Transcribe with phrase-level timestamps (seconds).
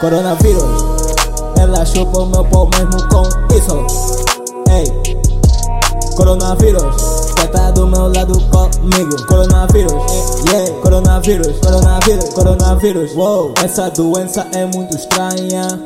[0.00, 0.62] Coronavírus,
[1.60, 3.22] ela chupa o meu pau mesmo com
[3.52, 3.84] isso.
[4.70, 9.26] Ei, coronavírus, quer tá do meu lado comigo.
[9.26, 9.92] Coronavírus,
[10.48, 13.14] yeah, coronavírus, coronavírus, coronavírus.
[13.16, 15.82] Wow, essa doença é muito estranha.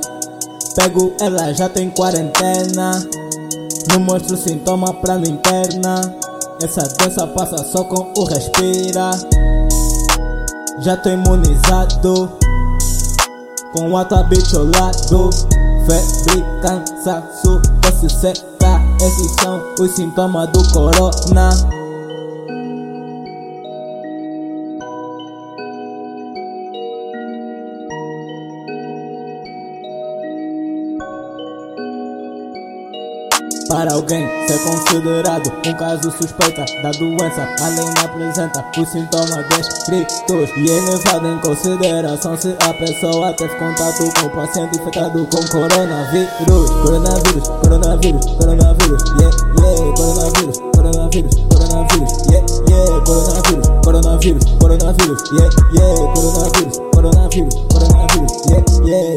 [0.77, 3.03] Pego ela, já tem quarentena.
[3.91, 6.15] Não mostro sintoma pra não interna.
[6.63, 9.11] Essa doença passa só com o respira.
[10.81, 12.42] Já tô imunizado
[13.73, 15.31] Com alta bicholado
[15.87, 21.51] Febre, cansaço, tosse seca Esses são os sintomas do corona
[33.73, 39.49] Para alguém ser considerado um caso suspeita da doença, a lei não apresenta os sintomas
[39.49, 45.27] descritos e é levado em consideração se a pessoa teve contato com o paciente infectado
[45.27, 46.71] com coronavírus.
[46.83, 55.97] Coronavírus, coronavírus, coronavírus, yeah, yeah, coronavírus, coronavírus, coronavírus, yeah, yeah, coronavírus, coronavírus, coronavírus, yeah, yeah,
[56.13, 59.17] coronavírus, coronavírus, coronavírus, yeah, yeah,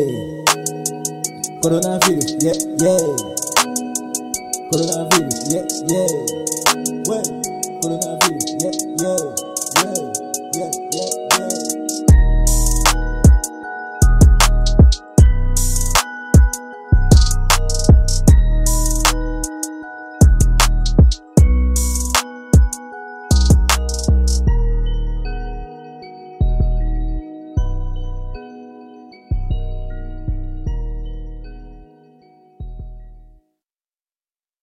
[1.62, 3.35] coronavírus, yeah, yeah.
[4.72, 6.10] Coronavírus, yeah, yeah.
[7.08, 7.24] Well,
[7.82, 8.72] coronavírus, yeah,
[9.02, 9.26] yeah,
[9.84, 10.05] yeah.